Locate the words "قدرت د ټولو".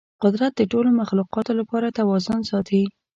0.23-0.89